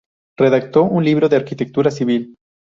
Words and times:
Redactó 0.35 0.81
un 0.81 1.05
libro 1.05 1.29
de 1.29 1.35
Arquitectura 1.35 1.91
Civil. 1.91 2.33